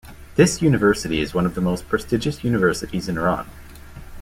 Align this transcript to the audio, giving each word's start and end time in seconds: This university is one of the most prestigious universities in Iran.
This 0.35 0.63
university 0.63 1.19
is 1.21 1.35
one 1.35 1.45
of 1.45 1.53
the 1.53 1.61
most 1.61 1.87
prestigious 1.87 2.43
universities 2.43 3.07
in 3.07 3.19
Iran. 3.19 3.47